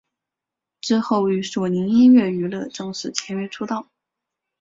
[0.81, 3.87] 之后与索尼音乐娱乐正式签约出道。